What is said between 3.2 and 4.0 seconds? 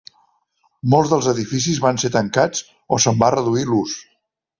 va reduir l'ús.